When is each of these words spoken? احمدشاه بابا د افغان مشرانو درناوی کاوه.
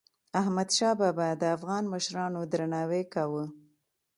احمدشاه 0.41 0.93
بابا 1.01 1.29
د 1.41 1.43
افغان 1.55 1.83
مشرانو 1.93 2.41
درناوی 2.51 3.03
کاوه. 3.13 3.45